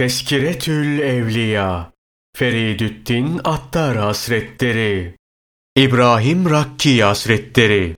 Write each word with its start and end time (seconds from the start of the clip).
Teskiretül 0.00 0.98
Evliya 1.00 1.92
Feridüddin 2.36 3.40
Attar 3.44 3.96
Hasretleri 3.96 5.14
İbrahim 5.76 6.50
Rakki 6.50 7.04
Hasretleri 7.04 7.96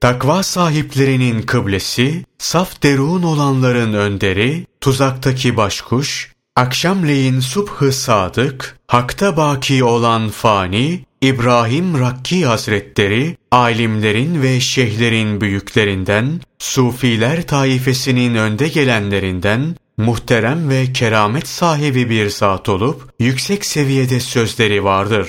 Takva 0.00 0.42
sahiplerinin 0.42 1.42
kıblesi, 1.42 2.24
saf 2.38 2.82
derun 2.82 3.22
olanların 3.22 3.94
önderi, 3.94 4.66
tuzaktaki 4.80 5.56
başkuş, 5.56 6.32
akşamleyin 6.56 7.40
subh 7.40 7.92
sadık, 7.92 8.76
hakta 8.86 9.36
baki 9.36 9.84
olan 9.84 10.28
fani, 10.28 11.04
İbrahim 11.20 12.00
Rakki 12.00 12.46
Hazretleri, 12.46 13.36
alimlerin 13.50 14.42
ve 14.42 14.60
şeyhlerin 14.60 15.40
büyüklerinden, 15.40 16.40
sufiler 16.58 17.46
taifesinin 17.46 18.34
önde 18.34 18.68
gelenlerinden, 18.68 19.76
muhterem 19.98 20.68
ve 20.70 20.92
keramet 20.92 21.48
sahibi 21.48 22.10
bir 22.10 22.30
zat 22.30 22.68
olup, 22.68 23.02
yüksek 23.20 23.66
seviyede 23.66 24.20
sözleri 24.20 24.84
vardır. 24.84 25.28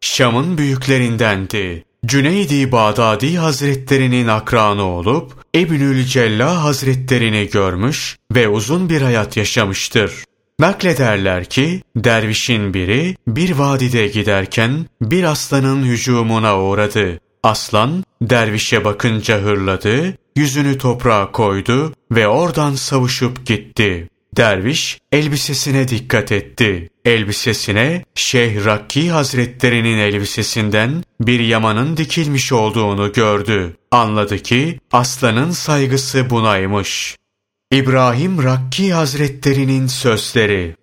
Şam'ın 0.00 0.58
büyüklerindendi. 0.58 1.84
Cüneydi 2.06 2.72
Bağdadi 2.72 3.36
Hazretlerinin 3.36 4.28
akranı 4.28 4.84
olup, 4.84 5.32
Ebnül 5.54 6.04
Cella 6.04 6.64
Hazretlerini 6.64 7.48
görmüş 7.52 8.18
ve 8.34 8.48
uzun 8.48 8.88
bir 8.88 9.02
hayat 9.02 9.36
yaşamıştır. 9.36 10.24
Naklederler 10.60 11.44
ki 11.44 11.82
dervişin 11.96 12.74
biri 12.74 13.16
bir 13.28 13.50
vadide 13.50 14.08
giderken 14.08 14.86
bir 15.02 15.24
aslanın 15.24 15.84
hücumuna 15.84 16.60
uğradı. 16.60 17.20
Aslan 17.42 18.04
dervişe 18.22 18.84
bakınca 18.84 19.42
hırladı, 19.42 20.14
yüzünü 20.36 20.78
toprağa 20.78 21.32
koydu 21.32 21.92
ve 22.10 22.28
oradan 22.28 22.74
savuşup 22.74 23.46
gitti. 23.46 24.08
Derviş 24.36 24.98
elbisesine 25.12 25.88
dikkat 25.88 26.32
etti. 26.32 26.90
Elbisesine 27.04 28.04
Şeyh 28.14 28.64
Rakki 28.64 29.10
Hazretlerinin 29.10 29.98
elbisesinden 29.98 31.04
bir 31.20 31.40
yamanın 31.40 31.96
dikilmiş 31.96 32.52
olduğunu 32.52 33.12
gördü. 33.12 33.76
Anladı 33.90 34.38
ki 34.38 34.80
aslanın 34.92 35.50
saygısı 35.50 36.30
bunaymış. 36.30 37.16
İbrahim 37.72 38.44
Rakki 38.44 38.92
Hazretlerinin 38.92 39.86
sözleri 39.86 40.76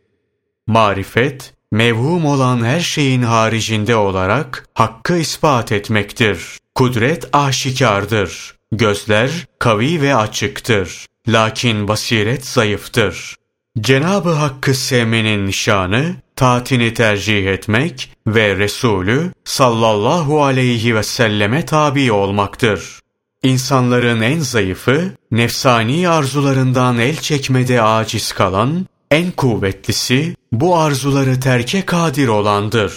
Marifet, 0.67 1.53
mevhum 1.71 2.25
olan 2.25 2.65
her 2.65 2.79
şeyin 2.79 3.21
haricinde 3.21 3.95
olarak 3.95 4.67
hakkı 4.73 5.17
ispat 5.17 5.71
etmektir. 5.71 6.59
Kudret 6.75 7.29
aşikardır. 7.33 8.55
Gözler 8.71 9.47
kavi 9.59 10.01
ve 10.01 10.15
açıktır. 10.15 11.05
Lakin 11.27 11.87
basiret 11.87 12.45
zayıftır. 12.45 13.35
Cenabı 13.81 14.29
Hakk'ı 14.29 14.73
sevmenin 14.73 15.47
nişanı, 15.47 16.15
taatini 16.35 16.93
tercih 16.93 17.47
etmek 17.47 18.11
ve 18.27 18.57
Resulü 18.57 19.31
sallallahu 19.45 20.43
aleyhi 20.43 20.95
ve 20.95 21.03
selleme 21.03 21.65
tabi 21.65 22.11
olmaktır. 22.11 22.99
İnsanların 23.43 24.21
en 24.21 24.39
zayıfı, 24.39 25.11
nefsani 25.31 26.09
arzularından 26.09 26.99
el 26.99 27.15
çekmede 27.17 27.81
aciz 27.81 28.31
kalan, 28.31 28.85
en 29.11 29.31
kuvvetlisi 29.31 30.35
bu 30.51 30.77
arzuları 30.77 31.39
terke 31.39 31.85
kadir 31.85 32.27
olandır. 32.27 32.93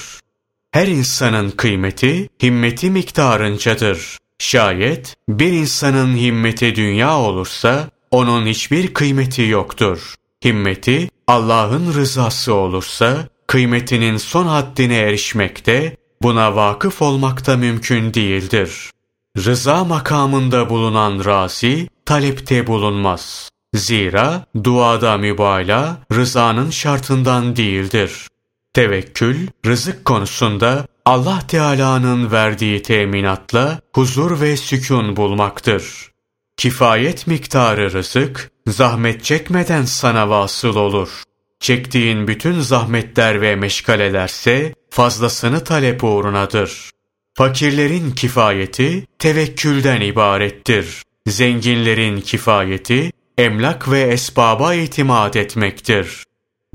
Her 0.71 0.87
insanın 0.87 1.51
kıymeti, 1.51 2.29
himmeti 2.43 2.91
miktarıncadır. 2.91 4.19
Şayet 4.39 5.17
bir 5.29 5.53
insanın 5.53 6.17
himmeti 6.17 6.77
dünya 6.77 7.19
olursa, 7.19 7.89
onun 8.17 8.47
hiçbir 8.47 8.95
kıymeti 8.95 9.43
yoktur. 9.43 10.15
Himmeti 10.45 11.09
Allah'ın 11.27 11.95
rızası 11.95 12.55
olursa, 12.55 13.29
kıymetinin 13.47 14.17
son 14.17 14.47
haddine 14.47 14.97
erişmekte, 14.97 15.97
buna 16.23 16.57
vakıf 16.57 17.03
olmakta 17.03 17.57
mümkün 17.57 18.15
değildir. 18.15 18.91
Rıza 19.39 19.85
makamında 19.85 20.71
bulunan 20.71 21.25
razi, 21.25 21.89
talepte 22.05 22.67
bulunmaz. 22.67 23.51
Zira 23.75 24.45
duada 24.65 25.19
mübala 25.19 25.99
rızanın 26.13 26.71
şartından 26.71 27.57
değildir. 27.57 28.29
Tevekkül, 28.75 29.47
rızık 29.67 30.05
konusunda 30.05 30.87
Allah 31.05 31.43
Teala'nın 31.49 32.33
verdiği 32.33 32.83
teminatla 32.83 33.81
huzur 33.95 34.41
ve 34.41 34.57
sükun 34.57 35.17
bulmaktır. 35.17 36.11
Kifayet 36.57 37.27
miktarı 37.27 37.93
rızık, 37.93 38.51
zahmet 38.67 39.25
çekmeden 39.25 39.85
sana 39.85 40.31
vasıl 40.31 40.77
olur. 40.77 41.23
Çektiğin 41.61 42.29
bütün 42.29 42.61
zahmetler 42.61 43.41
ve 43.41 43.57
meşgalelerse 43.57 44.75
fazlasını 44.91 45.65
talep 45.65 46.05
uğrunadır. 46.05 46.91
Fakirlerin 47.35 48.11
kifayeti 48.11 49.07
tevekkülden 49.19 50.01
ibarettir. 50.01 51.03
Zenginlerin 51.27 52.21
kifayeti 52.21 53.13
emlak 53.39 53.91
ve 53.91 54.01
esbaba 54.01 54.75
itimat 54.75 55.37
etmektir. 55.37 56.25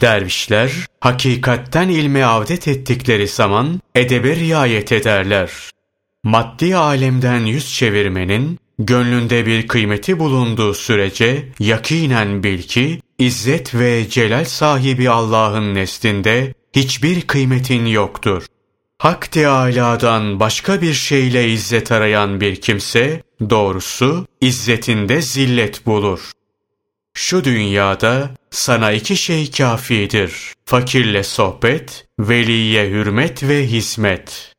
Dervişler 0.01 0.71
hakikatten 0.99 1.89
ilme 1.89 2.25
avdet 2.25 2.67
ettikleri 2.67 3.27
zaman 3.27 3.81
edebe 3.95 4.35
riayet 4.35 4.91
ederler. 4.91 5.51
Maddi 6.23 6.75
alemden 6.75 7.39
yüz 7.39 7.73
çevirmenin 7.73 8.59
gönlünde 8.85 9.45
bir 9.45 9.67
kıymeti 9.67 10.19
bulunduğu 10.19 10.73
sürece 10.73 11.45
yakinen 11.59 12.43
bil 12.43 12.61
ki 12.61 13.01
izzet 13.17 13.75
ve 13.75 14.09
celal 14.09 14.45
sahibi 14.45 15.09
Allah'ın 15.09 15.75
neslinde 15.75 16.53
hiçbir 16.75 17.21
kıymetin 17.21 17.85
yoktur. 17.85 18.45
Hak 18.97 19.31
Teâlâ'dan 19.31 20.39
başka 20.39 20.81
bir 20.81 20.93
şeyle 20.93 21.49
izzet 21.49 21.91
arayan 21.91 22.41
bir 22.41 22.55
kimse, 22.55 23.23
doğrusu 23.49 24.25
izzetinde 24.41 25.21
zillet 25.21 25.85
bulur. 25.85 26.31
Şu 27.13 27.43
dünyada 27.43 28.29
sana 28.51 28.91
iki 28.91 29.17
şey 29.17 29.51
kafidir. 29.51 30.53
Fakirle 30.65 31.23
sohbet, 31.23 32.07
veliye 32.19 32.89
hürmet 32.89 33.43
ve 33.43 33.67
hizmet. 33.67 34.53